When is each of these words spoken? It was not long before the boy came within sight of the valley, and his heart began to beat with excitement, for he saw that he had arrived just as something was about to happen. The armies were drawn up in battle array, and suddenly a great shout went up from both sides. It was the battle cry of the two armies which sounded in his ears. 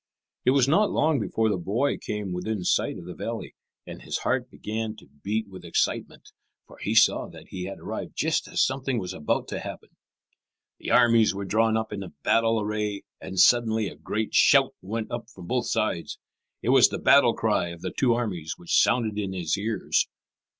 It 0.45 0.49
was 0.49 0.67
not 0.67 0.89
long 0.89 1.19
before 1.19 1.47
the 1.47 1.59
boy 1.59 1.95
came 1.99 2.33
within 2.33 2.63
sight 2.63 2.97
of 2.97 3.05
the 3.05 3.13
valley, 3.13 3.53
and 3.85 4.01
his 4.01 4.17
heart 4.17 4.49
began 4.49 4.95
to 4.95 5.05
beat 5.05 5.47
with 5.47 5.63
excitement, 5.63 6.31
for 6.65 6.79
he 6.79 6.95
saw 6.95 7.27
that 7.29 7.49
he 7.49 7.65
had 7.65 7.77
arrived 7.79 8.15
just 8.15 8.47
as 8.47 8.63
something 8.65 8.97
was 8.97 9.13
about 9.13 9.47
to 9.49 9.59
happen. 9.59 9.89
The 10.79 10.89
armies 10.89 11.35
were 11.35 11.45
drawn 11.45 11.77
up 11.77 11.93
in 11.93 12.03
battle 12.23 12.59
array, 12.59 13.03
and 13.21 13.39
suddenly 13.39 13.89
a 13.89 13.95
great 13.95 14.33
shout 14.33 14.73
went 14.81 15.11
up 15.11 15.29
from 15.29 15.45
both 15.45 15.67
sides. 15.67 16.17
It 16.63 16.69
was 16.69 16.89
the 16.89 16.97
battle 16.97 17.35
cry 17.35 17.67
of 17.67 17.81
the 17.81 17.93
two 17.95 18.15
armies 18.15 18.55
which 18.57 18.73
sounded 18.81 19.19
in 19.19 19.33
his 19.33 19.55
ears. 19.55 20.07